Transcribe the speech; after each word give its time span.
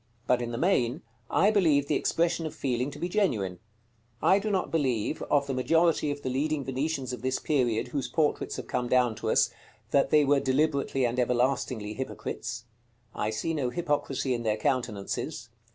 But 0.25 0.41
in 0.41 0.49
the 0.51 0.57
main, 0.57 1.03
I 1.29 1.51
believe 1.51 1.87
the 1.87 1.93
expression 1.93 2.47
of 2.47 2.55
feeling 2.55 2.89
to 2.89 2.97
be 2.97 3.07
genuine. 3.07 3.59
I 4.19 4.39
do 4.39 4.49
not 4.49 4.71
believe, 4.71 5.21
of 5.29 5.45
the 5.45 5.53
majority 5.53 6.09
of 6.09 6.23
the 6.23 6.29
leading 6.31 6.65
Venetians 6.65 7.13
of 7.13 7.21
this 7.21 7.37
period 7.37 7.89
whose 7.89 8.07
portraits 8.07 8.55
have 8.55 8.65
come 8.65 8.89
down 8.89 9.13
to 9.17 9.29
us, 9.29 9.51
that 9.91 10.09
they 10.09 10.25
were 10.25 10.39
deliberately 10.39 11.05
and 11.05 11.19
everlastingly 11.19 11.93
hypocrites. 11.93 12.65
I 13.13 13.29
see 13.29 13.53
no 13.53 13.69
hypocrisy 13.69 14.33
in 14.33 14.41
their 14.41 14.57
countenances. 14.57 15.49